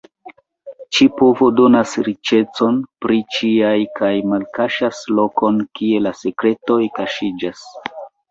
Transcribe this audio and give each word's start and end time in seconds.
Ĉi-povo 0.97 1.49
donas 1.57 1.91
riĉecon 2.07 2.79
pri 3.05 3.19
ĉiaj 3.35 3.75
kaj 4.01 4.11
malkaŝas 4.33 5.03
lokon 5.21 5.61
kie 5.81 6.03
la 6.09 6.17
sekretoj 6.23 6.81
kaŝiĝas. 6.99 7.63